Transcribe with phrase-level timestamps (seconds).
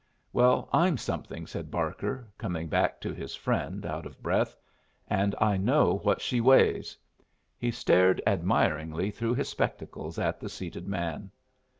[0.33, 4.57] "Well, I'm something," said Barker, coming back to his friend, out of breath.
[5.07, 6.97] "And I know what she weighs."
[7.55, 11.29] He stared admiringly through his spectacles at the seated man.